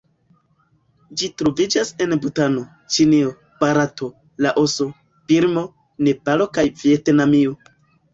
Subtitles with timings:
[1.21, 2.63] Ĝi troviĝas en Butano,
[2.95, 4.09] Ĉinio, Barato,
[4.45, 4.87] Laoso,
[5.33, 5.63] Birmo,
[6.09, 7.55] Nepalo kaj Vjetnamio.